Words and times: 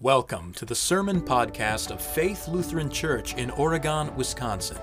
Welcome 0.00 0.52
to 0.52 0.64
the 0.64 0.76
Sermon 0.76 1.20
Podcast 1.20 1.90
of 1.90 2.00
Faith 2.00 2.46
Lutheran 2.46 2.88
Church 2.88 3.34
in 3.34 3.50
Oregon, 3.50 4.14
Wisconsin, 4.14 4.78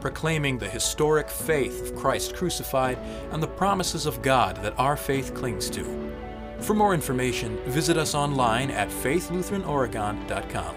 proclaiming 0.00 0.58
the 0.58 0.68
historic 0.68 1.30
faith 1.30 1.80
of 1.80 1.94
Christ 1.94 2.34
crucified 2.34 2.98
and 3.30 3.40
the 3.40 3.46
promises 3.46 4.04
of 4.04 4.20
God 4.20 4.56
that 4.64 4.76
our 4.80 4.96
faith 4.96 5.32
clings 5.32 5.70
to. 5.70 5.84
For 6.58 6.74
more 6.74 6.92
information, 6.92 7.56
visit 7.70 7.96
us 7.96 8.16
online 8.16 8.72
at 8.72 8.88
faithlutheranoregon.com. 8.88 10.74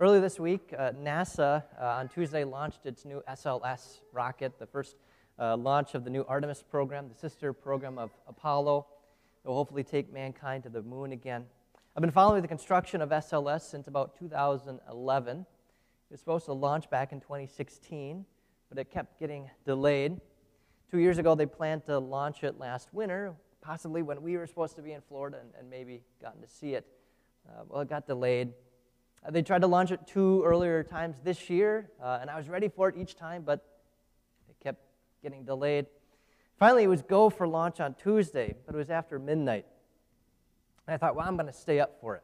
Earlier 0.00 0.20
this 0.20 0.40
week, 0.40 0.74
uh, 0.76 0.90
NASA 1.00 1.62
uh, 1.80 1.84
on 1.84 2.08
Tuesday 2.08 2.42
launched 2.42 2.84
its 2.84 3.04
new 3.04 3.22
SLS 3.30 4.00
rocket, 4.12 4.58
the 4.58 4.66
first 4.66 4.96
uh, 5.40 5.56
launch 5.56 5.94
of 5.94 6.04
the 6.04 6.10
new 6.10 6.24
Artemis 6.28 6.62
program, 6.62 7.08
the 7.08 7.14
sister 7.14 7.52
program 7.52 7.98
of 7.98 8.10
Apollo. 8.28 8.86
It 9.42 9.48
will 9.48 9.54
hopefully 9.54 9.82
take 9.82 10.12
mankind 10.12 10.64
to 10.64 10.68
the 10.68 10.82
moon 10.82 11.12
again. 11.12 11.46
I've 11.96 12.02
been 12.02 12.10
following 12.10 12.42
the 12.42 12.48
construction 12.48 13.00
of 13.00 13.08
SLS 13.08 13.62
since 13.62 13.88
about 13.88 14.18
2011. 14.18 15.38
It 15.38 15.46
was 16.10 16.20
supposed 16.20 16.44
to 16.44 16.52
launch 16.52 16.90
back 16.90 17.12
in 17.12 17.20
2016, 17.20 18.26
but 18.68 18.78
it 18.78 18.90
kept 18.90 19.18
getting 19.18 19.50
delayed. 19.64 20.20
Two 20.90 20.98
years 20.98 21.18
ago, 21.18 21.34
they 21.34 21.46
planned 21.46 21.86
to 21.86 21.98
launch 21.98 22.44
it 22.44 22.58
last 22.58 22.92
winter, 22.92 23.34
possibly 23.62 24.02
when 24.02 24.22
we 24.22 24.36
were 24.36 24.46
supposed 24.46 24.76
to 24.76 24.82
be 24.82 24.92
in 24.92 25.00
Florida 25.00 25.38
and, 25.40 25.50
and 25.58 25.70
maybe 25.70 26.02
gotten 26.20 26.42
to 26.42 26.48
see 26.48 26.74
it. 26.74 26.86
Uh, 27.48 27.62
well, 27.68 27.80
it 27.80 27.88
got 27.88 28.06
delayed. 28.06 28.52
Uh, 29.26 29.30
they 29.30 29.40
tried 29.40 29.62
to 29.62 29.66
launch 29.66 29.90
it 29.90 30.00
two 30.06 30.42
earlier 30.44 30.82
times 30.82 31.16
this 31.24 31.48
year, 31.48 31.90
uh, 32.02 32.18
and 32.20 32.28
I 32.28 32.36
was 32.36 32.48
ready 32.48 32.68
for 32.68 32.88
it 32.88 32.96
each 32.98 33.16
time, 33.16 33.42
but 33.42 33.69
getting 35.22 35.44
delayed. 35.44 35.86
Finally, 36.58 36.84
it 36.84 36.88
was 36.88 37.02
go 37.02 37.30
for 37.30 37.48
launch 37.48 37.80
on 37.80 37.94
Tuesday, 37.94 38.54
but 38.66 38.74
it 38.74 38.78
was 38.78 38.90
after 38.90 39.18
midnight. 39.18 39.66
And 40.86 40.94
I 40.94 40.98
thought, 40.98 41.16
well, 41.16 41.26
I'm 41.26 41.36
going 41.36 41.46
to 41.46 41.52
stay 41.52 41.80
up 41.80 41.98
for 42.00 42.16
it. 42.16 42.22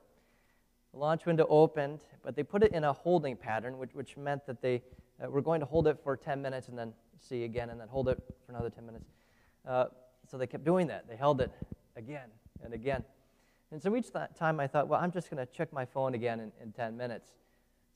The 0.93 0.99
launch 0.99 1.27
window 1.27 1.47
opened, 1.49 2.01
but 2.23 2.37
they 2.37 2.43
put 2.43 2.63
it 2.63 2.73
in 2.73 2.85
a 2.85 2.93
holding 2.93 3.37
pattern, 3.37 3.79
which, 3.79 3.95
which 3.95 4.17
meant 4.17 4.47
that 4.47 4.61
they 4.61 4.83
uh, 5.23 5.31
were 5.31 5.43
going 5.43 5.61
to 5.61 5.67
hold 5.67 5.87
it 5.87 5.99
for 6.03 6.17
10 6.17 6.43
minutes 6.43 6.69
and 6.69 6.79
then 6.79 6.93
see 7.19 7.45
again, 7.45 7.71
and 7.71 7.81
then 7.81 7.89
hold 7.89 8.09
it 8.09 8.23
for 8.45 8.53
another 8.53 8.71
10 8.71 8.85
minutes. 8.85 9.07
Uh, 9.67 9.87
so 10.29 10.37
they 10.37 10.47
kept 10.47 10.65
doing 10.65 10.87
that. 10.89 11.09
They 11.09 11.17
held 11.17 11.41
it 11.41 11.51
again 11.97 12.29
and 12.63 12.75
again. 12.75 13.05
And 13.71 13.83
so 13.83 13.95
each 13.97 14.07
time 14.39 14.61
I 14.61 14.67
thought, 14.67 14.89
well, 14.89 15.01
I'm 15.01 15.11
just 15.11 15.31
going 15.31 15.45
to 15.45 15.53
check 15.53 15.73
my 15.73 15.85
phone 15.85 16.15
again 16.15 16.41
in, 16.41 16.53
in 16.63 16.73
10 16.73 16.97
minutes. 16.97 17.31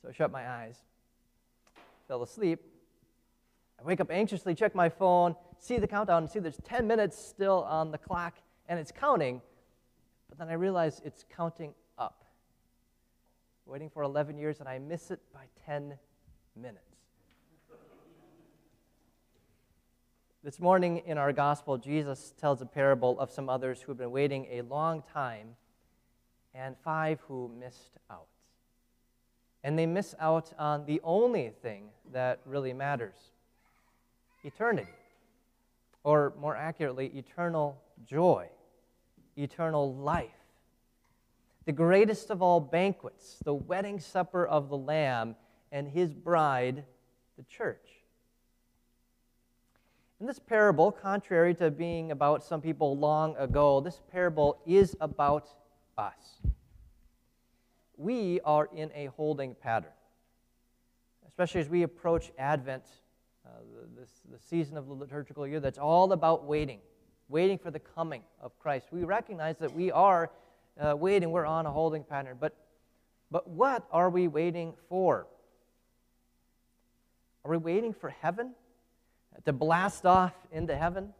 So 0.03 0.09
I 0.09 0.13
shut 0.13 0.33
my 0.33 0.49
eyes, 0.49 0.79
fell 2.09 2.23
asleep, 2.23 2.61
I 3.81 3.87
wake 3.87 4.01
up 4.01 4.11
anxiously, 4.11 4.55
check 4.55 4.75
my 4.75 4.91
phone, 4.91 5.35
see 5.59 5.79
the 5.79 5.87
countdown, 5.87 6.29
see 6.29 6.39
there's 6.39 6.61
10 6.65 6.87
minutes 6.87 7.19
still 7.19 7.65
on 7.65 7.91
the 7.91 7.97
clock, 7.97 8.35
and 8.69 8.79
it's 8.79 8.93
counting. 8.93 9.41
But 10.29 10.39
then 10.39 10.49
I 10.49 10.53
realize 10.53 11.01
it's 11.03 11.25
counting 11.35 11.73
up. 11.97 12.25
Waiting 13.65 13.89
for 13.89 14.03
11 14.03 14.37
years, 14.37 14.61
and 14.61 14.69
I 14.69 14.79
miss 14.79 15.11
it 15.11 15.21
by 15.33 15.45
10 15.65 15.95
minutes. 16.55 16.85
This 20.45 20.61
morning 20.61 21.03
in 21.07 21.17
our 21.17 21.33
gospel, 21.33 21.79
Jesus 21.79 22.35
tells 22.39 22.61
a 22.61 22.67
parable 22.67 23.19
of 23.19 23.31
some 23.31 23.49
others 23.49 23.81
who 23.81 23.93
have 23.93 23.99
been 23.99 24.11
waiting 24.11 24.47
a 24.51 24.63
long 24.63 25.03
time 25.03 25.57
and 26.55 26.77
five 26.85 27.21
who 27.29 27.51
missed 27.59 27.97
out. 28.11 28.27
And 29.63 29.79
they 29.79 29.87
miss 29.87 30.15
out 30.19 30.53
on 30.59 30.87
the 30.87 31.01
only 31.05 31.53
thing 31.63 31.91
that 32.13 32.41
really 32.45 32.73
matters 32.73 33.33
eternity, 34.45 34.91
or 36.05 36.33
more 36.39 36.57
accurately, 36.57 37.07
eternal 37.15 37.81
joy, 38.07 38.49
eternal 39.37 39.95
life. 39.95 40.31
The 41.67 41.73
greatest 41.73 42.31
of 42.31 42.43
all 42.43 42.61
banquets, 42.61 43.37
the 43.45 43.55
wedding 43.55 44.01
supper 44.01 44.47
of 44.47 44.69
the 44.69 44.77
Lamb 44.77 45.37
and 45.71 45.89
his 45.89 46.13
bride, 46.13 46.85
the 47.37 47.45
church. 47.45 47.87
In 50.21 50.27
this 50.27 50.39
parable, 50.39 50.93
contrary 50.93 51.55
to 51.55 51.71
being 51.71 52.11
about 52.11 52.45
some 52.45 52.61
people 52.61 52.97
long 52.97 53.37
ago, 53.37 53.81
this 53.81 54.01
parable 54.11 54.61
is 54.67 54.97
about 55.01 55.49
us. 55.97 56.41
We 57.97 58.41
are 58.45 58.69
in 58.75 58.91
a 58.95 59.07
holding 59.07 59.55
pattern, 59.55 59.93
especially 61.27 61.61
as 61.61 61.69
we 61.69 61.83
approach 61.83 62.33
Advent 62.39 62.85
the, 63.75 64.01
this, 64.01 64.11
the 64.31 64.39
season 64.39 64.77
of 64.77 64.87
the 64.87 64.93
liturgical 64.93 65.47
year 65.47 65.61
that's 65.61 65.79
all 65.79 66.13
about 66.13 66.45
waiting, 66.45 66.81
waiting 67.29 67.59
for 67.59 67.71
the 67.71 67.79
coming 67.79 68.23
of 68.41 68.59
Christ. 68.59 68.89
We 68.91 69.05
recognize 69.05 69.57
that 69.59 69.75
we 69.75 69.91
are 69.91 70.31
uh, 70.81 70.97
waiting, 70.97 71.31
we're 71.31 71.47
on 71.47 71.67
a 71.67 71.71
holding 71.71 72.05
pattern. 72.05 72.37
But, 72.41 72.57
but 73.31 73.49
what 73.49 73.87
are 73.91 74.11
we 74.11 74.29
waiting 74.29 74.75
for? 74.89 75.27
Are 77.45 77.51
we 77.51 77.57
waiting 77.57 77.93
for 77.93 78.11
heaven 78.11 78.55
to 79.45 79.53
blast 79.53 80.07
off 80.07 80.35
into 80.53 80.77
heaven? 80.77 81.13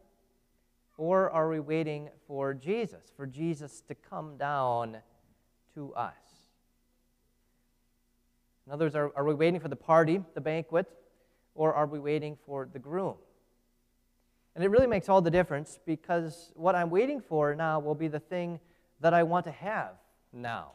Or 0.97 1.31
are 1.31 1.49
we 1.49 1.59
waiting 1.59 2.09
for 2.27 2.53
Jesus, 2.53 3.11
for 3.15 3.25
Jesus 3.25 3.81
to 3.87 3.95
come 3.95 4.37
down 4.37 4.97
to 5.73 5.93
us? 5.95 6.13
In 8.67 8.73
other 8.73 8.85
words, 8.85 8.95
are, 8.95 9.11
are 9.15 9.23
we 9.23 9.33
waiting 9.33 9.59
for 9.59 9.67
the 9.67 9.75
party, 9.75 10.21
the 10.35 10.41
banquet, 10.41 10.87
or 11.55 11.73
are 11.73 11.85
we 11.85 11.99
waiting 11.99 12.37
for 12.45 12.67
the 12.71 12.79
groom? 12.79 13.15
And 14.55 14.63
it 14.63 14.69
really 14.69 14.87
makes 14.87 15.07
all 15.09 15.21
the 15.21 15.31
difference 15.31 15.79
because 15.85 16.51
what 16.55 16.75
I'm 16.75 16.89
waiting 16.89 17.21
for 17.21 17.55
now 17.55 17.79
will 17.79 17.95
be 17.95 18.07
the 18.07 18.19
thing 18.19 18.59
that 18.99 19.13
I 19.13 19.23
want 19.23 19.45
to 19.45 19.51
have 19.51 19.93
now. 20.33 20.71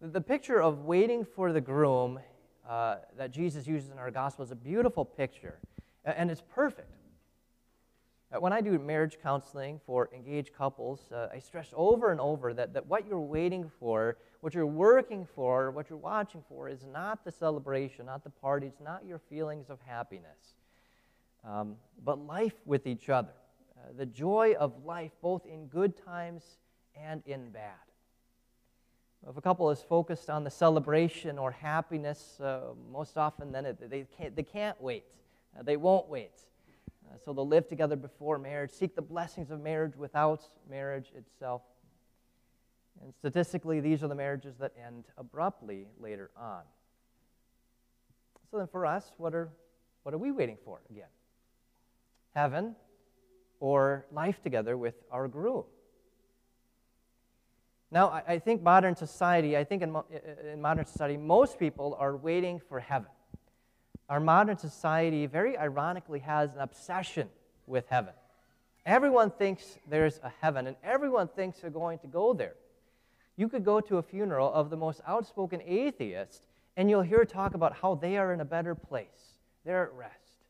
The 0.00 0.20
picture 0.20 0.62
of 0.62 0.84
waiting 0.84 1.24
for 1.24 1.52
the 1.52 1.60
groom 1.60 2.20
uh, 2.68 2.96
that 3.16 3.32
Jesus 3.32 3.66
uses 3.66 3.90
in 3.90 3.98
our 3.98 4.10
gospel 4.10 4.44
is 4.44 4.50
a 4.50 4.56
beautiful 4.56 5.04
picture, 5.04 5.58
and 6.04 6.30
it's 6.30 6.42
perfect. 6.54 6.92
Uh, 8.32 8.38
when 8.38 8.52
I 8.52 8.60
do 8.60 8.78
marriage 8.78 9.18
counseling 9.22 9.80
for 9.84 10.08
engaged 10.14 10.54
couples, 10.54 11.10
uh, 11.12 11.28
I 11.32 11.38
stress 11.40 11.68
over 11.74 12.12
and 12.12 12.20
over 12.20 12.54
that, 12.54 12.74
that 12.74 12.86
what 12.86 13.06
you're 13.06 13.18
waiting 13.18 13.70
for, 13.80 14.16
what 14.40 14.54
you're 14.54 14.66
working 14.66 15.26
for, 15.34 15.70
what 15.70 15.90
you're 15.90 15.98
watching 15.98 16.42
for 16.48 16.68
is 16.68 16.86
not 16.90 17.24
the 17.24 17.32
celebration, 17.32 18.06
not 18.06 18.24
the 18.24 18.30
party, 18.30 18.66
it's 18.66 18.80
not 18.80 19.04
your 19.04 19.18
feelings 19.18 19.68
of 19.68 19.78
happiness, 19.86 20.54
um, 21.44 21.76
but 22.04 22.18
life 22.26 22.54
with 22.64 22.86
each 22.86 23.08
other. 23.08 23.32
Uh, 23.76 23.92
the 23.96 24.06
joy 24.06 24.54
of 24.58 24.84
life, 24.84 25.12
both 25.22 25.44
in 25.46 25.66
good 25.66 25.96
times 26.04 26.42
and 26.94 27.22
in 27.26 27.50
bad. 27.50 27.72
If 29.28 29.36
a 29.36 29.42
couple 29.42 29.70
is 29.70 29.82
focused 29.82 30.30
on 30.30 30.44
the 30.44 30.50
celebration 30.50 31.38
or 31.38 31.50
happiness, 31.50 32.40
uh, 32.40 32.72
most 32.90 33.18
often 33.18 33.52
then 33.52 33.66
it, 33.66 33.90
they, 33.90 34.06
can't, 34.16 34.34
they 34.34 34.42
can't 34.42 34.80
wait. 34.80 35.04
Uh, 35.58 35.62
they 35.62 35.76
won't 35.76 36.08
wait. 36.08 36.32
Uh, 37.06 37.16
so 37.22 37.34
they'll 37.34 37.46
live 37.46 37.68
together 37.68 37.96
before 37.96 38.38
marriage, 38.38 38.70
seek 38.70 38.94
the 38.94 39.02
blessings 39.02 39.50
of 39.50 39.60
marriage 39.60 39.94
without 39.96 40.42
marriage 40.70 41.12
itself. 41.14 41.62
And 43.02 43.14
statistically, 43.14 43.80
these 43.80 44.02
are 44.02 44.08
the 44.08 44.14
marriages 44.14 44.56
that 44.58 44.72
end 44.86 45.04
abruptly 45.16 45.86
later 45.98 46.30
on. 46.36 46.62
So 48.50 48.58
then, 48.58 48.66
for 48.66 48.84
us, 48.84 49.12
what 49.16 49.34
are, 49.34 49.48
what 50.02 50.14
are 50.14 50.18
we 50.18 50.32
waiting 50.32 50.58
for 50.64 50.80
again? 50.90 51.08
Heaven 52.34 52.74
or 53.60 54.06
life 54.12 54.42
together 54.42 54.76
with 54.76 54.94
our 55.10 55.28
groom? 55.28 55.64
Now, 57.90 58.08
I, 58.08 58.22
I 58.34 58.38
think 58.38 58.62
modern 58.62 58.96
society, 58.96 59.56
I 59.56 59.64
think 59.64 59.82
in, 59.82 59.96
in 60.52 60.60
modern 60.60 60.86
society, 60.86 61.16
most 61.16 61.58
people 61.58 61.96
are 61.98 62.16
waiting 62.16 62.60
for 62.68 62.80
heaven. 62.80 63.08
Our 64.08 64.20
modern 64.20 64.58
society, 64.58 65.26
very 65.26 65.56
ironically, 65.56 66.18
has 66.20 66.54
an 66.54 66.60
obsession 66.60 67.28
with 67.66 67.86
heaven. 67.88 68.12
Everyone 68.84 69.30
thinks 69.30 69.78
there's 69.88 70.18
a 70.22 70.32
heaven, 70.40 70.66
and 70.66 70.76
everyone 70.82 71.28
thinks 71.28 71.60
they're 71.60 71.70
going 71.70 71.98
to 72.00 72.06
go 72.06 72.32
there. 72.32 72.54
You 73.40 73.48
could 73.48 73.64
go 73.64 73.80
to 73.80 73.96
a 73.96 74.02
funeral 74.02 74.52
of 74.52 74.68
the 74.68 74.76
most 74.76 75.00
outspoken 75.06 75.62
atheist, 75.64 76.42
and 76.76 76.90
you'll 76.90 77.00
hear 77.00 77.24
talk 77.24 77.54
about 77.54 77.74
how 77.74 77.94
they 77.94 78.18
are 78.18 78.34
in 78.34 78.42
a 78.42 78.44
better 78.44 78.74
place. 78.74 79.38
They're 79.64 79.84
at 79.84 79.94
rest. 79.94 80.44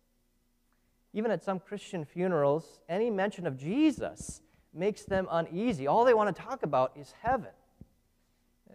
Even 1.12 1.30
at 1.30 1.44
some 1.44 1.60
Christian 1.60 2.04
funerals, 2.04 2.80
any 2.88 3.08
mention 3.08 3.46
of 3.46 3.56
Jesus 3.56 4.42
makes 4.74 5.04
them 5.04 5.28
uneasy. 5.30 5.86
All 5.86 6.04
they 6.04 6.14
want 6.14 6.34
to 6.34 6.42
talk 6.42 6.64
about 6.64 6.90
is 6.96 7.14
heaven. 7.22 7.52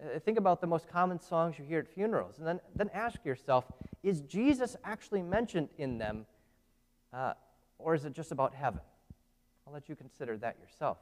Uh, 0.02 0.18
think 0.18 0.38
about 0.38 0.62
the 0.62 0.66
most 0.66 0.88
common 0.88 1.20
songs 1.20 1.58
you 1.58 1.66
hear 1.66 1.80
at 1.80 1.86
funerals, 1.86 2.38
and 2.38 2.46
then, 2.46 2.60
then 2.74 2.88
ask 2.94 3.22
yourself 3.22 3.66
is 4.02 4.22
Jesus 4.22 4.76
actually 4.82 5.20
mentioned 5.20 5.68
in 5.76 5.98
them, 5.98 6.24
uh, 7.12 7.34
or 7.78 7.94
is 7.94 8.06
it 8.06 8.14
just 8.14 8.32
about 8.32 8.54
heaven? 8.54 8.80
I'll 9.66 9.74
let 9.74 9.90
you 9.90 9.94
consider 9.94 10.38
that 10.38 10.56
yourself. 10.58 10.96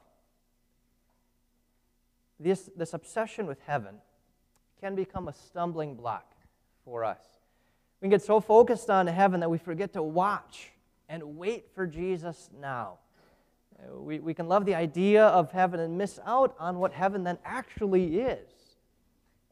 This, 2.39 2.69
this 2.75 2.93
obsession 2.93 3.47
with 3.47 3.59
heaven 3.65 3.95
can 4.81 4.95
become 4.95 5.27
a 5.27 5.33
stumbling 5.33 5.95
block 5.95 6.33
for 6.83 7.03
us. 7.03 7.21
We 8.01 8.09
get 8.09 8.21
so 8.21 8.39
focused 8.39 8.89
on 8.89 9.07
heaven 9.07 9.39
that 9.39 9.49
we 9.49 9.57
forget 9.57 9.93
to 9.93 10.03
watch 10.03 10.71
and 11.09 11.37
wait 11.37 11.67
for 11.73 11.87
Jesus 11.87 12.49
now. 12.59 12.99
We, 13.89 14.19
we 14.19 14.33
can 14.33 14.47
love 14.47 14.65
the 14.65 14.75
idea 14.75 15.25
of 15.25 15.51
heaven 15.51 15.79
and 15.79 15.97
miss 15.97 16.19
out 16.25 16.55
on 16.59 16.79
what 16.79 16.93
heaven 16.93 17.23
then 17.23 17.37
actually 17.43 18.19
is. 18.19 18.49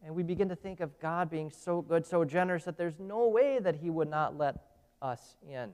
And 0.06 0.16
we 0.16 0.24
begin 0.24 0.50
to 0.50 0.56
think 0.56 0.82
of 0.82 1.00
God 1.00 1.30
being 1.30 1.50
so 1.50 1.82
good, 1.82 2.06
so 2.06 2.26
generous, 2.26 2.66
that 2.66 2.78
there's 2.78 3.00
no 3.00 3.28
way 3.28 3.60
that 3.60 3.76
He 3.76 3.90
would 3.90 4.10
not 4.10 4.38
let 4.38 4.56
us 5.02 5.36
in. 5.50 5.72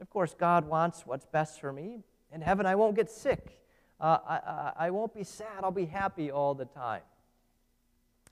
Of 0.00 0.08
course, 0.10 0.34
God 0.38 0.66
wants 0.66 1.06
what's 1.06 1.26
best 1.26 1.60
for 1.60 1.72
me. 1.72 2.00
In 2.32 2.40
heaven, 2.40 2.66
I 2.66 2.76
won't 2.76 2.96
get 2.96 3.10
sick. 3.10 3.60
Uh, 4.00 4.18
I, 4.26 4.72
I, 4.86 4.90
won't 4.90 5.14
be 5.14 5.24
sad. 5.24 5.62
I'll 5.62 5.70
be 5.70 5.84
happy 5.84 6.30
all 6.30 6.54
the 6.54 6.64
time. 6.64 7.02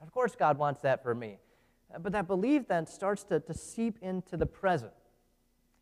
Of 0.00 0.12
course, 0.12 0.35
God 0.35 0.56
wants 0.56 0.81
that 0.82 1.03
for 1.03 1.15
me. 1.15 1.38
But 2.00 2.12
that 2.12 2.26
belief 2.26 2.69
then 2.69 2.87
starts 2.87 3.25
to, 3.25 3.41
to 3.41 3.53
seep 3.53 3.99
into 4.00 4.37
the 4.37 4.47
present. 4.47 4.93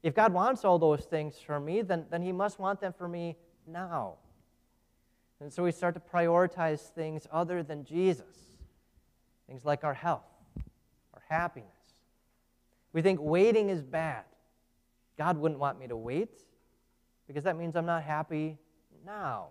If 0.02 0.14
God 0.14 0.32
wants 0.32 0.64
all 0.64 0.78
those 0.78 1.04
things 1.04 1.36
for 1.38 1.60
me, 1.60 1.82
then, 1.82 2.06
then 2.10 2.22
He 2.22 2.32
must 2.32 2.58
want 2.58 2.80
them 2.80 2.94
for 2.96 3.08
me 3.08 3.36
now. 3.66 4.14
And 5.40 5.52
so 5.52 5.62
we 5.62 5.72
start 5.72 5.94
to 5.94 6.00
prioritize 6.00 6.80
things 6.80 7.26
other 7.30 7.62
than 7.62 7.84
Jesus, 7.84 8.36
things 9.46 9.64
like 9.64 9.84
our 9.84 9.94
health, 9.94 10.24
our 11.14 11.22
happiness. 11.28 11.70
We 12.92 13.02
think 13.02 13.20
waiting 13.20 13.68
is 13.68 13.82
bad. 13.82 14.24
God 15.18 15.36
wouldn't 15.38 15.60
want 15.60 15.78
me 15.78 15.86
to 15.88 15.96
wait 15.96 16.40
because 17.26 17.44
that 17.44 17.56
means 17.56 17.76
I'm 17.76 17.86
not 17.86 18.02
happy 18.02 18.58
now. 19.04 19.48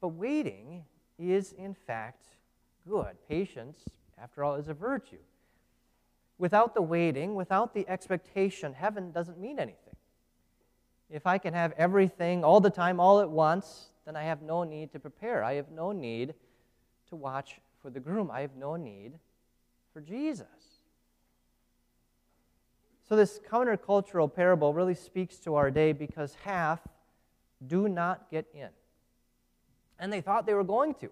But 0.00 0.08
waiting 0.08 0.84
is, 1.18 1.52
in 1.52 1.74
fact, 1.74 2.24
good. 2.88 3.16
Patience, 3.28 3.84
after 4.20 4.44
all, 4.44 4.54
is 4.54 4.68
a 4.68 4.74
virtue. 4.74 5.18
Without 6.38 6.74
the 6.74 6.82
waiting, 6.82 7.34
without 7.34 7.74
the 7.74 7.88
expectation, 7.88 8.72
heaven 8.72 9.10
doesn't 9.10 9.38
mean 9.38 9.58
anything. 9.58 9.96
If 11.10 11.26
I 11.26 11.38
can 11.38 11.54
have 11.54 11.72
everything 11.76 12.44
all 12.44 12.60
the 12.60 12.70
time, 12.70 13.00
all 13.00 13.20
at 13.20 13.30
once, 13.30 13.88
then 14.04 14.14
I 14.14 14.24
have 14.24 14.42
no 14.42 14.62
need 14.62 14.92
to 14.92 15.00
prepare. 15.00 15.42
I 15.42 15.54
have 15.54 15.70
no 15.70 15.90
need 15.92 16.34
to 17.08 17.16
watch 17.16 17.60
for 17.82 17.90
the 17.90 18.00
groom. 18.00 18.30
I 18.30 18.42
have 18.42 18.56
no 18.56 18.76
need 18.76 19.14
for 19.92 20.00
Jesus. 20.00 20.46
So, 23.08 23.16
this 23.16 23.40
countercultural 23.50 24.32
parable 24.32 24.74
really 24.74 24.94
speaks 24.94 25.38
to 25.38 25.54
our 25.54 25.70
day 25.70 25.92
because 25.92 26.36
half 26.44 26.80
do 27.66 27.88
not 27.88 28.30
get 28.30 28.46
in. 28.52 28.68
And 29.98 30.12
they 30.12 30.20
thought 30.20 30.46
they 30.46 30.54
were 30.54 30.64
going 30.64 30.94
to. 30.94 31.10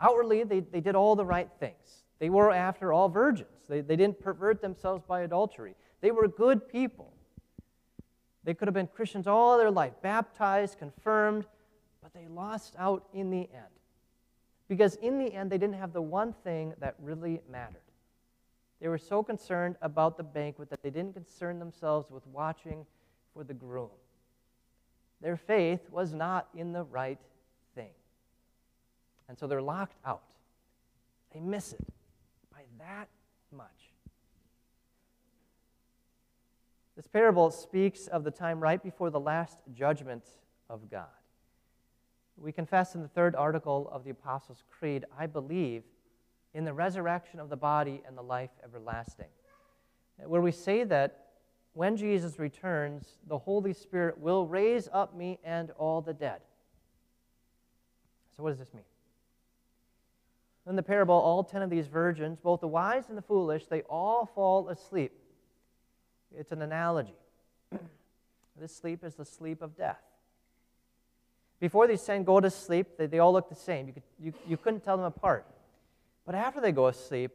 Outwardly, 0.00 0.44
they, 0.44 0.60
they 0.60 0.80
did 0.80 0.94
all 0.94 1.16
the 1.16 1.24
right 1.24 1.48
things. 1.60 2.04
They 2.18 2.30
were, 2.30 2.50
after 2.50 2.92
all, 2.92 3.08
virgins. 3.08 3.48
They, 3.68 3.80
they 3.80 3.96
didn't 3.96 4.20
pervert 4.20 4.60
themselves 4.60 5.02
by 5.06 5.22
adultery. 5.22 5.74
They 6.00 6.10
were 6.10 6.28
good 6.28 6.68
people. 6.68 7.12
They 8.44 8.54
could 8.54 8.68
have 8.68 8.74
been 8.74 8.88
Christians 8.88 9.26
all 9.26 9.56
their 9.56 9.70
life, 9.70 9.94
baptized, 10.02 10.78
confirmed, 10.78 11.46
but 12.02 12.12
they 12.12 12.26
lost 12.28 12.74
out 12.78 13.06
in 13.14 13.30
the 13.30 13.38
end. 13.38 13.74
Because 14.68 14.96
in 14.96 15.18
the 15.18 15.32
end, 15.32 15.50
they 15.50 15.58
didn't 15.58 15.76
have 15.76 15.92
the 15.92 16.02
one 16.02 16.34
thing 16.44 16.74
that 16.78 16.94
really 17.02 17.40
mattered. 17.50 17.80
They 18.80 18.88
were 18.88 18.98
so 18.98 19.22
concerned 19.22 19.76
about 19.80 20.16
the 20.16 20.22
banquet 20.22 20.68
that 20.70 20.82
they 20.82 20.90
didn't 20.90 21.14
concern 21.14 21.58
themselves 21.58 22.10
with 22.10 22.26
watching 22.26 22.84
for 23.32 23.44
the 23.44 23.54
groom. 23.54 23.88
Their 25.22 25.36
faith 25.36 25.80
was 25.90 26.12
not 26.12 26.48
in 26.54 26.72
the 26.72 26.84
right. 26.84 27.18
And 29.28 29.38
so 29.38 29.46
they're 29.46 29.62
locked 29.62 29.96
out. 30.04 30.34
They 31.32 31.40
miss 31.40 31.72
it 31.72 31.84
by 32.52 32.62
that 32.78 33.08
much. 33.50 33.68
This 36.96 37.06
parable 37.08 37.50
speaks 37.50 38.06
of 38.06 38.22
the 38.22 38.30
time 38.30 38.60
right 38.60 38.82
before 38.82 39.10
the 39.10 39.20
last 39.20 39.58
judgment 39.74 40.24
of 40.70 40.88
God. 40.90 41.06
We 42.36 42.52
confess 42.52 42.94
in 42.94 43.02
the 43.02 43.08
third 43.08 43.34
article 43.34 43.88
of 43.92 44.04
the 44.04 44.10
Apostles' 44.10 44.62
Creed, 44.70 45.04
I 45.16 45.26
believe 45.26 45.82
in 46.52 46.64
the 46.64 46.72
resurrection 46.72 47.40
of 47.40 47.48
the 47.48 47.56
body 47.56 48.02
and 48.06 48.16
the 48.16 48.22
life 48.22 48.50
everlasting, 48.62 49.28
where 50.24 50.40
we 50.40 50.52
say 50.52 50.84
that 50.84 51.24
when 51.72 51.96
Jesus 51.96 52.38
returns, 52.38 53.18
the 53.26 53.38
Holy 53.38 53.72
Spirit 53.72 54.18
will 54.18 54.46
raise 54.46 54.88
up 54.92 55.16
me 55.16 55.40
and 55.42 55.72
all 55.72 56.00
the 56.00 56.14
dead. 56.14 56.40
So, 58.36 58.44
what 58.44 58.50
does 58.50 58.58
this 58.60 58.72
mean? 58.72 58.84
In 60.66 60.76
the 60.76 60.82
parable, 60.82 61.14
all 61.14 61.44
ten 61.44 61.62
of 61.62 61.70
these 61.70 61.86
virgins, 61.86 62.38
both 62.40 62.60
the 62.60 62.68
wise 62.68 63.08
and 63.08 63.18
the 63.18 63.22
foolish, 63.22 63.66
they 63.66 63.82
all 63.82 64.26
fall 64.34 64.68
asleep. 64.68 65.12
It's 66.36 66.52
an 66.52 66.62
analogy. 66.62 67.16
this 68.60 68.74
sleep 68.74 69.04
is 69.04 69.14
the 69.14 69.24
sleep 69.24 69.60
of 69.60 69.76
death. 69.76 70.00
Before 71.60 71.86
these 71.86 72.02
ten 72.02 72.24
go 72.24 72.40
to 72.40 72.50
sleep, 72.50 72.96
they, 72.96 73.06
they 73.06 73.18
all 73.18 73.32
look 73.32 73.48
the 73.48 73.54
same. 73.54 73.86
You, 73.86 73.92
could, 73.92 74.02
you, 74.18 74.32
you 74.46 74.56
couldn't 74.56 74.82
tell 74.82 74.96
them 74.96 75.06
apart. 75.06 75.46
But 76.24 76.34
after 76.34 76.60
they 76.60 76.72
go 76.72 76.88
asleep, 76.88 77.32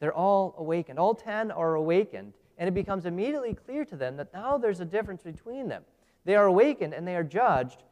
they're 0.00 0.14
all 0.14 0.54
awakened. 0.58 0.98
All 0.98 1.14
ten 1.14 1.50
are 1.50 1.74
awakened, 1.74 2.32
and 2.56 2.68
it 2.68 2.72
becomes 2.72 3.04
immediately 3.04 3.54
clear 3.54 3.84
to 3.84 3.96
them 3.96 4.16
that 4.16 4.32
now 4.32 4.56
there's 4.56 4.80
a 4.80 4.84
difference 4.84 5.22
between 5.22 5.68
them. 5.68 5.84
They 6.24 6.34
are 6.34 6.46
awakened 6.46 6.92
and 6.92 7.06
they 7.06 7.16
are 7.16 7.22
judged, 7.22 7.84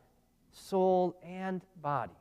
soul 0.52 1.16
and 1.22 1.62
body. 1.80 2.12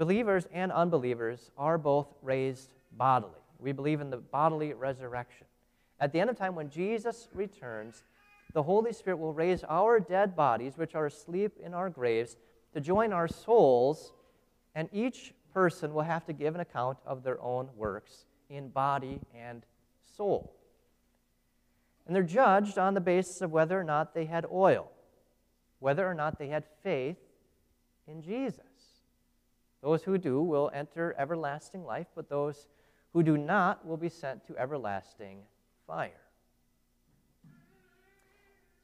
Believers 0.00 0.46
and 0.50 0.72
unbelievers 0.72 1.50
are 1.58 1.76
both 1.76 2.06
raised 2.22 2.70
bodily. 2.92 3.34
We 3.58 3.72
believe 3.72 4.00
in 4.00 4.08
the 4.08 4.16
bodily 4.16 4.72
resurrection. 4.72 5.46
At 6.00 6.10
the 6.10 6.20
end 6.20 6.30
of 6.30 6.38
time, 6.38 6.54
when 6.54 6.70
Jesus 6.70 7.28
returns, 7.34 8.02
the 8.54 8.62
Holy 8.62 8.94
Spirit 8.94 9.18
will 9.18 9.34
raise 9.34 9.62
our 9.64 10.00
dead 10.00 10.34
bodies, 10.34 10.78
which 10.78 10.94
are 10.94 11.04
asleep 11.04 11.52
in 11.62 11.74
our 11.74 11.90
graves, 11.90 12.38
to 12.72 12.80
join 12.80 13.12
our 13.12 13.28
souls, 13.28 14.14
and 14.74 14.88
each 14.90 15.34
person 15.52 15.92
will 15.92 16.00
have 16.00 16.24
to 16.24 16.32
give 16.32 16.54
an 16.54 16.62
account 16.62 16.96
of 17.04 17.22
their 17.22 17.38
own 17.42 17.68
works 17.76 18.24
in 18.48 18.70
body 18.70 19.20
and 19.38 19.66
soul. 20.16 20.54
And 22.06 22.16
they're 22.16 22.22
judged 22.22 22.78
on 22.78 22.94
the 22.94 23.02
basis 23.02 23.42
of 23.42 23.52
whether 23.52 23.78
or 23.78 23.84
not 23.84 24.14
they 24.14 24.24
had 24.24 24.46
oil, 24.50 24.90
whether 25.78 26.08
or 26.08 26.14
not 26.14 26.38
they 26.38 26.48
had 26.48 26.64
faith 26.82 27.18
in 28.08 28.22
Jesus. 28.22 28.69
Those 29.82 30.02
who 30.02 30.18
do 30.18 30.42
will 30.42 30.70
enter 30.74 31.14
everlasting 31.18 31.84
life, 31.84 32.08
but 32.14 32.28
those 32.28 32.68
who 33.12 33.22
do 33.22 33.36
not 33.36 33.86
will 33.86 33.96
be 33.96 34.08
sent 34.08 34.46
to 34.46 34.56
everlasting 34.56 35.38
fire. 35.86 36.20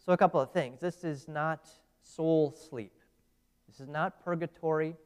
So, 0.04 0.12
a 0.12 0.16
couple 0.16 0.40
of 0.40 0.52
things. 0.52 0.80
This 0.80 1.04
is 1.04 1.28
not 1.28 1.68
soul 2.02 2.52
sleep, 2.52 2.94
this 3.68 3.80
is 3.80 3.88
not 3.88 4.24
purgatory, 4.24 4.96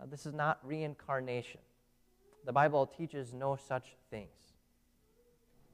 uh, 0.00 0.06
this 0.06 0.26
is 0.26 0.32
not 0.32 0.58
reincarnation. 0.62 1.60
The 2.44 2.52
Bible 2.52 2.86
teaches 2.86 3.34
no 3.34 3.56
such 3.56 3.96
things. 4.10 4.30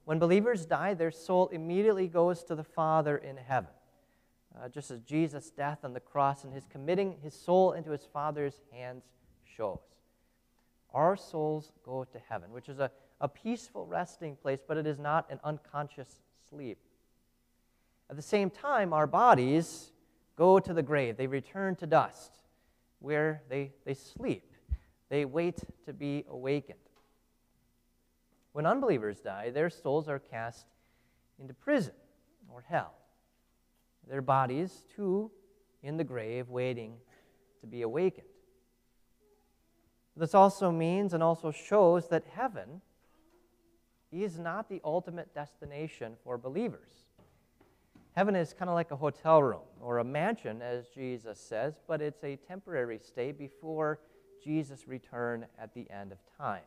When 0.05 0.19
believers 0.19 0.67
die, 0.67 0.95
their 0.95 1.11
soul 1.11 1.49
immediately 1.49 2.09
goes 2.09 2.43
to 2.45 2.55
the 2.55 2.65
Father 2.65 3.17
in 3.17 3.37
heaven. 3.37 3.71
Uh, 4.57 4.69
just 4.69 4.91
as 4.91 5.01
Jesus' 5.01 5.51
death 5.51 5.79
on 5.83 5.95
the 5.95 6.01
cross 6.01 6.45
and 6.45 6.53
his 6.53 6.67
committing 6.67 7.17
his 7.23 7.35
soul 7.35 7.73
into 7.73 7.91
his 7.91 8.05
Father's 8.05 8.61
hands 8.73 9.05
shows. 9.57 9.81
Our 10.93 11.17
souls 11.17 11.73
go 11.85 12.05
to 12.05 12.19
heaven, 12.29 12.53
which 12.53 12.69
is 12.69 12.79
a, 12.79 12.91
a 13.21 13.29
peaceful 13.29 13.87
resting 13.87 14.37
place, 14.37 14.61
but 14.67 14.77
it 14.77 14.87
is 14.87 14.99
not 14.99 15.27
an 15.31 15.41
unconscious 15.43 16.23
sleep. 16.49 16.79
At 18.11 18.17
the 18.17 18.23
same 18.23 18.51
time, 18.51 18.93
our 18.93 19.07
bodies 19.07 19.91
go 20.37 20.59
to 20.61 20.73
the 20.73 20.83
grave. 20.83 21.17
They 21.17 21.27
return 21.27 21.75
to 21.77 21.87
dust, 21.87 22.33
where 23.01 23.43
they, 23.49 23.73
they 23.85 23.95
sleep. 23.95 24.53
They 25.09 25.25
wait 25.25 25.61
to 25.87 25.93
be 25.93 26.25
awakened. 26.29 26.79
When 28.53 28.67
unbelievers 28.67 29.21
die, 29.21 29.51
their 29.51 29.71
souls 29.71 30.09
are 30.09 30.19
cast 30.21 30.67
into 31.41 31.55
prison 31.55 31.95
or 32.53 32.65
hell. 32.69 32.95
Their 34.09 34.23
bodies, 34.23 34.85
too, 34.95 35.31
in 35.83 35.97
the 35.97 36.05
grave, 36.05 36.51
waiting 36.51 36.95
to 37.61 37.67
be 37.67 37.83
awakened. 37.83 38.29
This 40.17 40.35
also 40.35 40.71
means 40.71 41.13
and 41.13 41.23
also 41.23 41.51
shows 41.51 42.09
that 42.09 42.25
heaven 42.35 42.81
is 44.13 44.39
not 44.39 44.69
the 44.69 44.81
ultimate 44.85 45.35
destination 45.35 46.15
for 46.23 46.39
believers. 46.39 46.91
Heaven 48.13 48.37
is 48.37 48.53
kind 48.53 48.69
of 48.69 48.75
like 48.75 48.93
a 48.93 48.97
hotel 48.97 49.43
room 49.43 49.67
or 49.81 49.99
a 49.99 50.05
mansion, 50.05 50.63
as 50.63 50.87
Jesus 50.87 51.41
says, 51.41 51.75
but 51.89 52.01
it's 52.01 52.23
a 52.23 52.37
temporary 52.37 53.01
stay 53.03 53.33
before 53.33 53.99
Jesus' 54.43 54.87
return 54.87 55.47
at 55.59 55.75
the 55.75 55.91
end 55.91 56.13
of 56.13 56.19
time. 56.39 56.63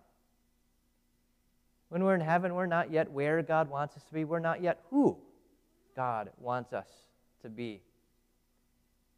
When 1.88 2.04
we're 2.04 2.16
in 2.16 2.22
heaven, 2.22 2.54
we're 2.54 2.66
not 2.66 2.92
yet 2.92 3.10
where 3.10 3.42
God 3.42 3.70
wants 3.70 3.96
us 3.96 4.04
to 4.04 4.14
be. 4.14 4.26
We're 4.26 4.40
not 4.40 4.62
yet 4.62 4.82
who 4.90 5.18
God 5.96 6.32
wants 6.38 6.74
us 6.74 6.90
to 7.44 7.50
be. 7.50 7.82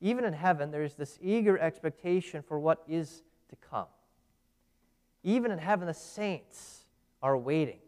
Even 0.01 0.23
in 0.23 0.33
heaven, 0.33 0.69
there's 0.69 0.93
this 0.93 1.17
eager 1.19 1.57
expectation 1.57 2.43
for 2.43 2.59
what 2.59 2.83
is 2.87 3.23
to 3.49 3.55
come. 3.55 3.87
Even 5.23 5.51
in 5.51 5.59
heaven, 5.59 5.87
the 5.87 5.93
saints 5.93 6.85
are 7.21 7.37
waiting. 7.37 7.79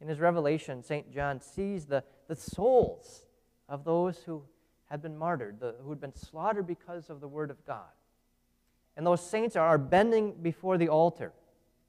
In 0.00 0.08
his 0.08 0.20
revelation, 0.20 0.82
St. 0.82 1.12
John 1.12 1.40
sees 1.40 1.86
the, 1.86 2.04
the 2.28 2.36
souls 2.36 3.26
of 3.68 3.84
those 3.84 4.18
who 4.18 4.42
had 4.90 5.00
been 5.00 5.16
martyred, 5.16 5.60
the, 5.60 5.74
who 5.82 5.90
had 5.90 6.00
been 6.00 6.14
slaughtered 6.14 6.66
because 6.66 7.08
of 7.08 7.20
the 7.20 7.28
word 7.28 7.50
of 7.50 7.64
God. 7.66 7.88
And 8.96 9.06
those 9.06 9.26
saints 9.26 9.56
are 9.56 9.78
bending 9.78 10.34
before 10.42 10.78
the 10.78 10.88
altar 10.88 11.32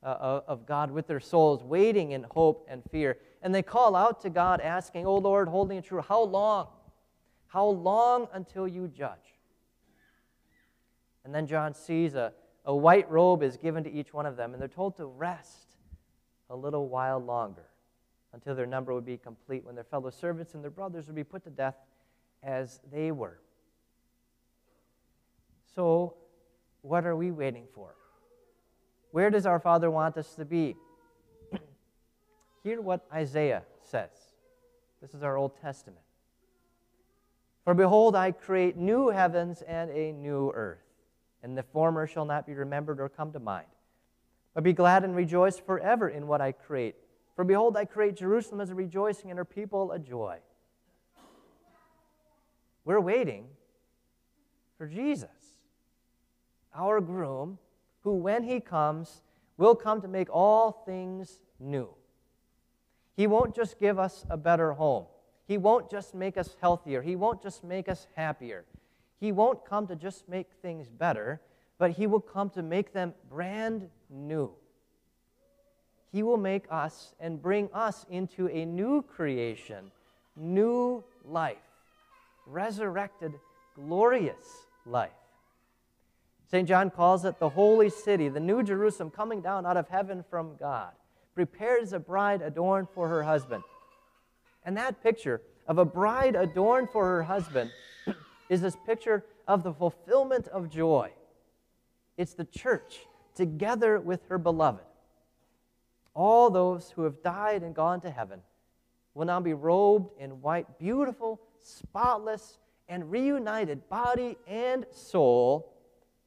uh, 0.01 0.41
of 0.47 0.65
God 0.65 0.91
with 0.91 1.07
their 1.07 1.19
souls, 1.19 1.63
waiting 1.63 2.11
in 2.11 2.23
hope 2.31 2.67
and 2.69 2.83
fear. 2.91 3.17
And 3.41 3.53
they 3.53 3.61
call 3.61 3.95
out 3.95 4.21
to 4.21 4.29
God, 4.29 4.61
asking, 4.61 5.05
O 5.05 5.15
Lord, 5.17 5.47
holding 5.47 5.77
it 5.77 5.85
true, 5.85 6.01
how 6.01 6.23
long? 6.23 6.67
How 7.47 7.65
long 7.65 8.27
until 8.33 8.67
you 8.67 8.87
judge? 8.87 9.35
And 11.23 11.33
then 11.33 11.47
John 11.47 11.73
sees 11.73 12.13
a, 12.13 12.33
a 12.65 12.75
white 12.75 13.09
robe 13.09 13.43
is 13.43 13.57
given 13.57 13.83
to 13.83 13.91
each 13.91 14.13
one 14.13 14.25
of 14.25 14.35
them, 14.35 14.53
and 14.53 14.61
they're 14.61 14.67
told 14.67 14.97
to 14.97 15.05
rest 15.05 15.77
a 16.49 16.55
little 16.55 16.87
while 16.87 17.19
longer 17.19 17.65
until 18.33 18.55
their 18.55 18.65
number 18.65 18.93
would 18.93 19.05
be 19.05 19.17
complete 19.17 19.63
when 19.63 19.75
their 19.75 19.83
fellow 19.83 20.09
servants 20.09 20.53
and 20.53 20.63
their 20.63 20.71
brothers 20.71 21.07
would 21.07 21.15
be 21.15 21.23
put 21.23 21.43
to 21.43 21.49
death 21.49 21.75
as 22.43 22.81
they 22.91 23.11
were. 23.11 23.39
So, 25.73 26.15
what 26.81 27.05
are 27.05 27.15
we 27.15 27.31
waiting 27.31 27.65
for? 27.73 27.95
Where 29.11 29.29
does 29.29 29.45
our 29.45 29.59
Father 29.59 29.89
want 29.89 30.17
us 30.17 30.35
to 30.35 30.45
be? 30.45 30.75
Hear 32.63 32.81
what 32.81 33.05
Isaiah 33.13 33.63
says. 33.81 34.09
This 35.01 35.13
is 35.13 35.23
our 35.23 35.37
Old 35.37 35.59
Testament. 35.61 36.01
For 37.63 37.73
behold, 37.73 38.15
I 38.15 38.31
create 38.31 38.77
new 38.77 39.09
heavens 39.09 39.61
and 39.63 39.89
a 39.89 40.11
new 40.11 40.51
earth, 40.53 40.84
and 41.45 41.55
the 41.55 41.61
former 41.61 42.07
shall 42.07 42.25
not 42.25 42.47
be 42.47 42.55
remembered 42.55 42.99
or 42.99 43.07
come 43.07 43.31
to 43.31 43.39
mind. 43.39 43.67
But 44.55 44.63
be 44.63 44.73
glad 44.73 45.03
and 45.03 45.15
rejoice 45.15 45.59
forever 45.59 46.09
in 46.09 46.25
what 46.25 46.41
I 46.41 46.51
create. 46.51 46.95
For 47.35 47.43
behold, 47.43 47.77
I 47.77 47.85
create 47.85 48.15
Jerusalem 48.15 48.61
as 48.61 48.71
a 48.71 48.75
rejoicing 48.75 49.29
and 49.29 49.37
her 49.37 49.45
people 49.45 49.91
a 49.91 49.99
joy. 49.99 50.39
We're 52.83 52.99
waiting 52.99 53.45
for 54.79 54.87
Jesus, 54.87 55.29
our 56.73 56.99
groom, 56.99 57.59
who, 58.01 58.15
when 58.15 58.43
he 58.43 58.59
comes, 58.59 59.21
will 59.57 59.75
come 59.75 60.01
to 60.01 60.07
make 60.07 60.29
all 60.31 60.71
things 60.71 61.41
new. 61.59 61.89
He 63.15 63.27
won't 63.27 63.55
just 63.55 63.79
give 63.79 63.99
us 63.99 64.25
a 64.31 64.37
better 64.37 64.73
home. 64.73 65.05
He 65.47 65.59
won't 65.59 65.91
just 65.91 66.15
make 66.15 66.37
us 66.37 66.57
healthier. 66.59 67.03
He 67.03 67.15
won't 67.15 67.43
just 67.43 67.63
make 67.63 67.87
us 67.87 68.07
happier. 68.15 68.65
He 69.19 69.31
won't 69.31 69.65
come 69.65 69.87
to 69.87 69.95
just 69.95 70.27
make 70.27 70.47
things 70.61 70.89
better, 70.89 71.41
but 71.77 71.91
He 71.91 72.07
will 72.07 72.19
come 72.19 72.49
to 72.51 72.61
make 72.61 72.93
them 72.93 73.13
brand 73.29 73.89
new. 74.09 74.51
He 76.11 76.23
will 76.23 76.37
make 76.37 76.65
us 76.69 77.13
and 77.19 77.41
bring 77.41 77.69
us 77.73 78.05
into 78.09 78.47
a 78.47 78.65
new 78.65 79.01
creation, 79.01 79.91
new 80.35 81.03
life, 81.25 81.57
resurrected, 82.45 83.33
glorious 83.75 84.67
life. 84.85 85.11
St. 86.49 86.67
John 86.67 86.89
calls 86.89 87.25
it 87.25 87.39
the 87.39 87.49
holy 87.49 87.89
city, 87.89 88.29
the 88.29 88.39
new 88.39 88.63
Jerusalem 88.63 89.09
coming 89.09 89.41
down 89.41 89.65
out 89.65 89.77
of 89.77 89.89
heaven 89.89 90.23
from 90.29 90.55
God, 90.57 90.91
prepared 91.33 91.81
as 91.81 91.91
a 91.91 91.99
bride 91.99 92.41
adorned 92.41 92.87
for 92.93 93.07
her 93.09 93.23
husband. 93.23 93.63
And 94.63 94.77
that 94.77 95.03
picture 95.03 95.41
of 95.67 95.79
a 95.79 95.85
bride 95.85 96.35
adorned 96.35 96.89
for 96.91 97.03
her 97.05 97.23
husband 97.23 97.71
is 98.49 98.61
this 98.61 98.77
picture 98.85 99.25
of 99.47 99.63
the 99.63 99.73
fulfillment 99.73 100.47
of 100.47 100.69
joy. 100.69 101.11
It's 102.17 102.33
the 102.33 102.45
church 102.45 102.99
together 103.35 103.99
with 103.99 104.21
her 104.29 104.37
beloved. 104.37 104.83
All 106.13 106.49
those 106.49 106.91
who 106.91 107.03
have 107.03 107.21
died 107.21 107.63
and 107.63 107.75
gone 107.75 108.01
to 108.01 108.09
heaven 108.09 108.39
will 109.13 109.25
now 109.25 109.39
be 109.39 109.53
robed 109.53 110.11
in 110.19 110.41
white, 110.41 110.79
beautiful, 110.79 111.41
spotless, 111.61 112.59
and 112.87 113.11
reunited 113.11 113.87
body 113.89 114.37
and 114.47 114.85
soul 114.91 115.73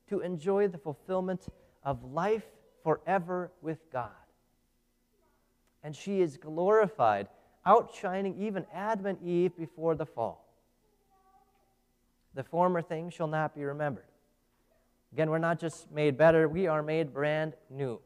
to 0.08 0.20
enjoy 0.20 0.68
the 0.68 0.78
fulfillment 0.78 1.46
of 1.84 2.02
life 2.12 2.46
forever 2.82 3.52
with 3.62 3.78
God. 3.92 4.10
And 5.82 5.94
she 5.94 6.20
is 6.20 6.36
glorified, 6.36 7.28
outshining 7.64 8.36
even 8.38 8.66
Adam 8.74 9.06
and 9.06 9.22
Eve 9.22 9.56
before 9.56 9.94
the 9.94 10.06
fall. 10.06 10.47
The 12.34 12.44
former 12.44 12.82
things 12.82 13.14
shall 13.14 13.26
not 13.26 13.54
be 13.54 13.64
remembered. 13.64 14.04
Again, 15.12 15.30
we're 15.30 15.38
not 15.38 15.58
just 15.58 15.90
made 15.90 16.18
better, 16.18 16.48
we 16.48 16.66
are 16.66 16.82
made 16.82 17.12
brand 17.12 17.54
new. 17.70 18.00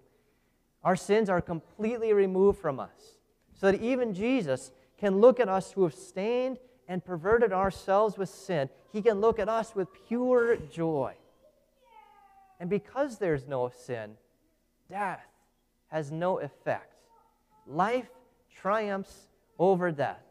Our 0.85 0.97
sins 0.97 1.29
are 1.29 1.41
completely 1.41 2.13
removed 2.13 2.61
from 2.61 2.81
us, 2.81 3.17
so 3.55 3.71
that 3.71 3.81
even 3.81 4.15
Jesus 4.15 4.73
can 4.99 5.21
look 5.21 5.41
at 5.41 5.49
us 5.49 5.73
who 5.73 5.83
have 5.83 5.95
stained 5.95 6.59
and 6.89 7.05
perverted 7.05 7.53
ourselves 7.53 8.17
with 8.17 8.29
sin. 8.29 8.69
He 8.93 9.03
can 9.03 9.21
look 9.21 9.39
at 9.39 9.49
us 9.49 9.75
with 9.75 9.89
pure 10.09 10.57
joy. 10.57 11.15
And 12.61 12.71
because 12.71 13.19
there's 13.19 13.47
no 13.47 13.71
sin, 13.85 14.13
death 14.89 15.27
has 15.89 16.13
no 16.13 16.39
effect. 16.39 16.95
Life 17.67 18.09
triumphs 18.55 19.29
over 19.59 19.91
death. 19.91 20.23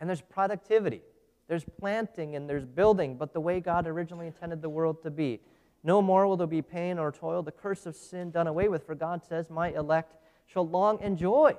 And 0.00 0.08
there's 0.08 0.20
productivity. 0.20 1.02
There's 1.48 1.64
planting 1.64 2.34
and 2.34 2.48
there's 2.48 2.64
building, 2.64 3.16
but 3.16 3.32
the 3.32 3.40
way 3.40 3.60
God 3.60 3.86
originally 3.86 4.26
intended 4.26 4.62
the 4.62 4.68
world 4.68 5.02
to 5.02 5.10
be. 5.10 5.40
No 5.84 6.02
more 6.02 6.26
will 6.26 6.36
there 6.36 6.46
be 6.46 6.62
pain 6.62 6.98
or 6.98 7.12
toil, 7.12 7.42
the 7.42 7.52
curse 7.52 7.86
of 7.86 7.94
sin 7.94 8.30
done 8.32 8.48
away 8.48 8.68
with, 8.68 8.84
for 8.84 8.96
God 8.96 9.24
says, 9.24 9.48
My 9.48 9.68
elect 9.70 10.16
shall 10.46 10.66
long 10.66 11.00
enjoy 11.00 11.56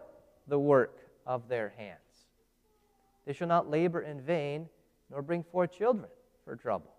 the 0.48 0.60
work 0.60 1.00
of 1.25 1.48
their 1.48 1.74
hands. 1.77 2.00
They 3.25 3.34
shall 3.34 3.48
not 3.48 3.70
labor 3.70 4.01
in 4.01 4.22
vain, 4.22 4.67
nor 5.10 5.22
bring 5.22 5.44
forth 5.44 5.72
children 5.72 6.10
for 6.44 6.56
trouble. 6.56 6.94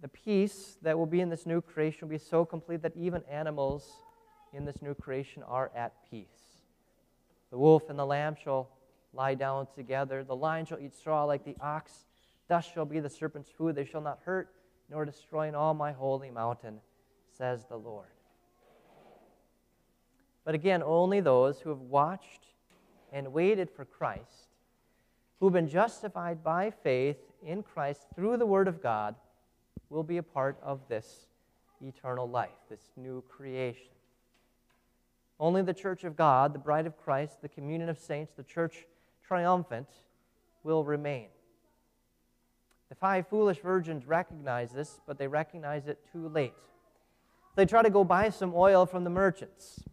The 0.00 0.08
peace 0.08 0.78
that 0.82 0.96
will 0.96 1.06
be 1.06 1.20
in 1.20 1.28
this 1.28 1.46
new 1.46 1.60
creation 1.60 2.08
will 2.08 2.14
be 2.14 2.18
so 2.18 2.44
complete 2.44 2.82
that 2.82 2.96
even 2.96 3.22
animals 3.30 3.90
in 4.52 4.64
this 4.64 4.80
new 4.80 4.94
creation 4.94 5.42
are 5.42 5.70
at 5.76 5.92
peace. 6.10 6.62
The 7.50 7.58
wolf 7.58 7.90
and 7.90 7.98
the 7.98 8.06
lamb 8.06 8.36
shall 8.42 8.70
lie 9.12 9.34
down 9.34 9.66
together. 9.74 10.24
The 10.24 10.36
lion 10.36 10.66
shall 10.66 10.78
eat 10.78 10.94
straw 10.94 11.24
like 11.24 11.44
the 11.44 11.56
ox. 11.60 12.06
Dust 12.48 12.72
shall 12.72 12.84
be 12.84 13.00
the 13.00 13.10
serpent's 13.10 13.50
food. 13.50 13.74
They 13.74 13.84
shall 13.84 14.00
not 14.00 14.20
hurt 14.24 14.52
nor 14.90 15.04
destroy 15.04 15.48
in 15.48 15.54
all 15.54 15.72
my 15.72 15.92
holy 15.92 16.30
mountain, 16.30 16.80
says 17.36 17.64
the 17.66 17.76
Lord. 17.76 18.08
But 20.44 20.54
again, 20.54 20.82
only 20.82 21.20
those 21.20 21.60
who 21.60 21.70
have 21.70 21.80
watched 21.80 22.46
and 23.12 23.32
waited 23.32 23.70
for 23.70 23.84
Christ, 23.84 24.48
who've 25.38 25.52
been 25.52 25.68
justified 25.68 26.42
by 26.42 26.70
faith 26.70 27.18
in 27.44 27.62
Christ 27.62 28.06
through 28.14 28.36
the 28.36 28.46
Word 28.46 28.66
of 28.68 28.82
God, 28.82 29.14
will 29.90 30.02
be 30.02 30.16
a 30.16 30.22
part 30.22 30.58
of 30.62 30.80
this 30.88 31.26
eternal 31.82 32.28
life, 32.28 32.50
this 32.68 32.90
new 32.96 33.22
creation. 33.28 33.92
Only 35.38 35.62
the 35.62 35.74
church 35.74 36.04
of 36.04 36.16
God, 36.16 36.52
the 36.52 36.58
bride 36.58 36.86
of 36.86 36.98
Christ, 36.98 37.42
the 37.42 37.48
communion 37.48 37.88
of 37.88 37.98
saints, 37.98 38.32
the 38.36 38.42
church 38.42 38.86
triumphant 39.30 39.86
will 40.64 40.82
remain. 40.82 41.28
The 42.88 42.96
five 42.96 43.28
foolish 43.28 43.60
virgins 43.60 44.04
recognize 44.04 44.72
this, 44.72 45.00
but 45.06 45.18
they 45.18 45.28
recognize 45.28 45.86
it 45.86 46.00
too 46.10 46.26
late. 46.26 46.52
They 47.54 47.64
try 47.64 47.82
to 47.82 47.90
go 47.90 48.02
buy 48.02 48.30
some 48.30 48.52
oil 48.56 48.86
from 48.86 49.04
the 49.04 49.10
merchants. 49.10 49.84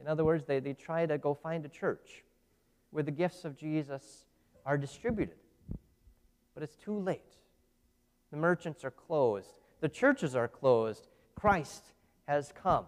In 0.00 0.08
other 0.08 0.24
words, 0.24 0.46
they, 0.46 0.60
they 0.60 0.72
try 0.72 1.04
to 1.04 1.18
go 1.18 1.34
find 1.34 1.66
a 1.66 1.68
church 1.68 2.24
where 2.90 3.02
the 3.02 3.10
gifts 3.10 3.44
of 3.44 3.54
Jesus 3.54 4.24
are 4.64 4.78
distributed. 4.78 5.36
But 6.54 6.62
it's 6.62 6.76
too 6.76 6.98
late. 6.98 7.20
The 8.30 8.38
merchants 8.38 8.82
are 8.82 8.90
closed, 8.90 9.52
the 9.80 9.90
churches 9.90 10.34
are 10.34 10.48
closed. 10.48 11.08
Christ 11.34 11.84
has 12.26 12.50
come. 12.62 12.86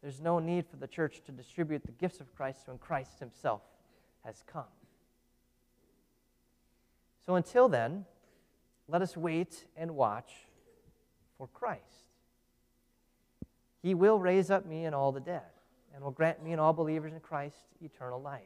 There's 0.00 0.22
no 0.22 0.38
need 0.38 0.64
for 0.66 0.76
the 0.76 0.86
church 0.86 1.20
to 1.26 1.32
distribute 1.32 1.84
the 1.84 1.92
gifts 1.92 2.20
of 2.20 2.34
Christ 2.34 2.60
when 2.66 2.78
Christ 2.78 3.18
himself 3.18 3.60
has 4.24 4.42
come. 4.50 4.64
So 7.24 7.36
until 7.36 7.68
then, 7.68 8.04
let 8.88 9.02
us 9.02 9.16
wait 9.16 9.64
and 9.76 9.92
watch 9.92 10.32
for 11.38 11.48
Christ. 11.48 11.82
He 13.82 13.94
will 13.94 14.18
raise 14.18 14.50
up 14.50 14.66
me 14.66 14.84
and 14.84 14.94
all 14.94 15.12
the 15.12 15.20
dead, 15.20 15.42
and 15.94 16.02
will 16.02 16.10
grant 16.10 16.42
me 16.42 16.52
and 16.52 16.60
all 16.60 16.72
believers 16.72 17.12
in 17.12 17.20
Christ 17.20 17.56
eternal 17.82 18.20
life. 18.20 18.42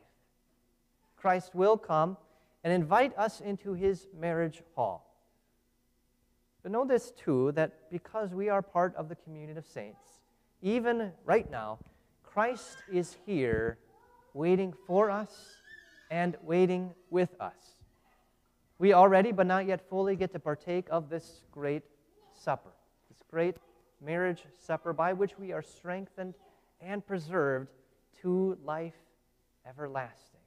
Christ 1.16 1.54
will 1.54 1.76
come 1.76 2.16
and 2.64 2.72
invite 2.72 3.16
us 3.16 3.40
into 3.40 3.72
his 3.72 4.06
marriage 4.18 4.62
hall. 4.74 5.04
But 6.62 6.72
know 6.72 6.84
this 6.84 7.12
too 7.12 7.52
that 7.52 7.90
because 7.90 8.34
we 8.34 8.48
are 8.48 8.62
part 8.62 8.94
of 8.96 9.08
the 9.08 9.14
communion 9.16 9.58
of 9.58 9.66
saints, 9.66 10.20
even 10.60 11.12
right 11.24 11.48
now, 11.50 11.78
Christ 12.24 12.78
is 12.92 13.16
here 13.26 13.78
waiting 14.34 14.74
for 14.86 15.10
us 15.10 15.56
and 16.10 16.36
waiting 16.42 16.92
with 17.10 17.34
us. 17.40 17.76
We 18.78 18.92
already, 18.92 19.32
but 19.32 19.46
not 19.46 19.66
yet 19.66 19.88
fully, 19.88 20.16
get 20.16 20.32
to 20.32 20.38
partake 20.38 20.86
of 20.90 21.10
this 21.10 21.42
great 21.50 21.82
supper, 22.34 22.70
this 23.08 23.22
great 23.30 23.56
marriage 24.00 24.44
supper 24.58 24.92
by 24.92 25.12
which 25.12 25.38
we 25.38 25.52
are 25.52 25.62
strengthened 25.62 26.34
and 26.80 27.04
preserved 27.04 27.68
to 28.22 28.56
life 28.64 28.94
everlasting. 29.68 30.40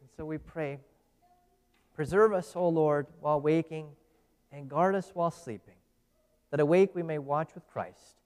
And 0.00 0.08
so 0.16 0.24
we 0.24 0.38
pray, 0.38 0.78
preserve 1.94 2.32
us, 2.32 2.52
O 2.54 2.68
Lord, 2.68 3.06
while 3.20 3.40
waking, 3.40 3.88
and 4.52 4.68
guard 4.68 4.94
us 4.94 5.10
while 5.14 5.30
sleeping, 5.30 5.74
that 6.50 6.60
awake 6.60 6.94
we 6.94 7.02
may 7.02 7.18
watch 7.18 7.54
with 7.54 7.66
Christ, 7.66 8.16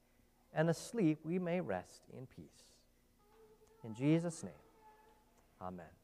and 0.53 0.69
asleep 0.69 1.19
we 1.23 1.39
may 1.39 1.59
rest 1.59 2.03
in 2.17 2.27
peace. 2.27 2.45
In 3.83 3.93
Jesus' 3.95 4.43
name, 4.43 4.53
amen. 5.63 6.02